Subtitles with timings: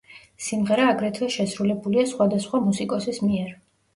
[0.45, 3.53] სიმღერა აგრეთვე შესრულებულია სხვადასხვა მუსიკოსის მიერ.